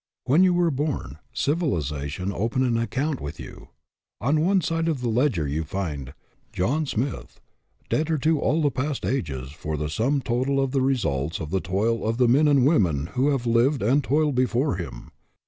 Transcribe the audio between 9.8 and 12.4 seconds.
sum total of the results of the toil of the